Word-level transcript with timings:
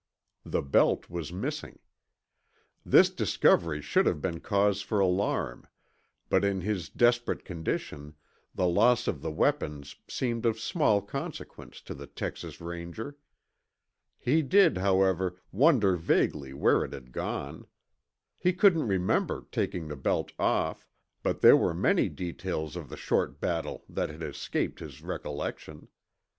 The 0.43 0.63
belt 0.63 1.11
was 1.11 1.31
missing. 1.31 1.77
This 2.83 3.11
discovery 3.11 3.81
should 3.83 4.07
have 4.07 4.19
been 4.19 4.39
cause 4.39 4.81
for 4.81 4.99
alarm, 4.99 5.67
but 6.27 6.43
in 6.43 6.61
his 6.61 6.89
desperate 6.89 7.45
condition, 7.45 8.15
the 8.55 8.65
loss 8.67 9.07
of 9.07 9.21
the 9.21 9.29
weapons 9.29 9.97
seemed 10.07 10.47
of 10.47 10.59
small 10.59 11.03
consequence 11.03 11.81
to 11.83 11.93
the 11.93 12.07
Texas 12.07 12.59
Ranger. 12.59 13.15
He 14.17 14.41
did, 14.41 14.79
however, 14.79 15.39
wonder 15.51 15.95
vaguely 15.97 16.51
where 16.51 16.83
it 16.83 16.93
had 16.93 17.11
gone. 17.11 17.67
He 18.39 18.53
couldn't 18.53 18.87
remember 18.87 19.45
taking 19.51 19.87
the 19.87 19.95
belt 19.95 20.31
off, 20.39 20.87
but 21.21 21.41
there 21.41 21.55
were 21.55 21.75
many 21.75 22.09
details 22.09 22.75
of 22.75 22.89
the 22.89 22.97
short 22.97 23.39
battle 23.39 23.85
that 23.87 24.09
had 24.09 24.23
escaped 24.23 24.79
his 24.79 25.03
recollection. 25.03 25.89